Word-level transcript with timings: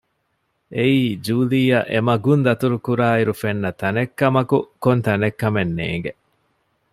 އެއީ 0.75 1.01
ޖޫލީއަށް 1.25 1.89
އެމަގުން 1.93 2.43
ދަތުރުކުރާ 2.47 3.07
އިރު 3.17 3.33
ފެންނަ 3.41 3.69
ތަނެއްކަމަކު 3.81 4.57
ކޮންތަނެއް 4.83 5.37
ކަމެއް 5.41 5.73
ނޭގެ 5.77 6.11